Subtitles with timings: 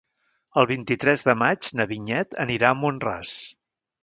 [0.61, 3.37] El vint-i-tres de maig na Vinyet anirà a Mont-ras.